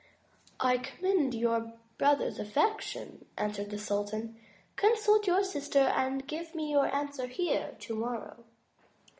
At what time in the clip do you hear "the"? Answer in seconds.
3.69-3.77